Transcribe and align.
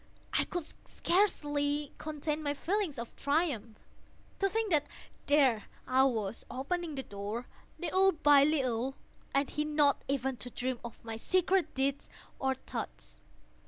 I 0.33 0.45
could 0.45 0.65
scarcely 0.87 1.91
contain 1.99 2.41
my 2.41 2.55
feelings 2.55 2.97
of 2.97 3.15
triumph. 3.15 3.77
To 4.39 4.49
think 4.49 4.71
that 4.71 4.87
there 5.27 5.65
I 5.85 6.05
was, 6.05 6.43
opening 6.49 6.95
the 6.95 7.03
door, 7.03 7.45
little 7.77 8.11
by 8.11 8.43
little, 8.43 8.95
and 9.31 9.47
he 9.47 9.63
not 9.63 10.01
even 10.07 10.37
to 10.37 10.49
dream 10.49 10.79
of 10.83 11.05
my 11.05 11.17
secret 11.17 11.75
deeds 11.75 12.09
or 12.39 12.55
thoughts. 12.55 13.19